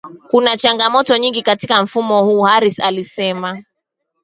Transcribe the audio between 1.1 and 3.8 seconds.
nyingi katika mfumo huo Harris alisema